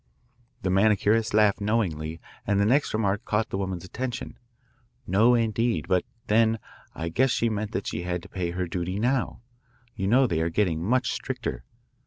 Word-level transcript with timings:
"The 0.63 0.71
manicurist 0.71 1.31
laughed 1.31 1.61
knowingly, 1.61 2.19
and 2.47 2.59
the 2.59 2.65
next 2.65 2.91
remark 2.91 3.23
caught 3.23 3.49
the 3.51 3.57
woman's 3.59 3.85
attention. 3.85 4.39
'No, 5.05 5.35
indeed. 5.35 5.87
But 5.87 6.05
then, 6.25 6.57
I 6.95 7.09
guess 7.09 7.29
she 7.29 7.49
meant 7.49 7.71
that 7.73 7.85
she 7.85 8.01
had 8.01 8.23
to 8.23 8.27
pay 8.27 8.49
the 8.49 8.67
duty 8.67 8.97
now. 8.97 9.41
You 9.93 10.07
know 10.07 10.25
they 10.25 10.41
are 10.41 10.49
getting 10.49 10.83
much 10.83 11.11
stricter. 11.11 11.65